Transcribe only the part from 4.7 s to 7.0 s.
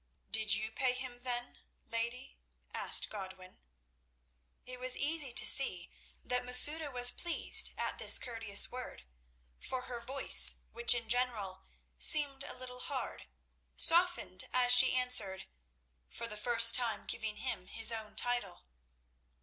was easy to see that Masouda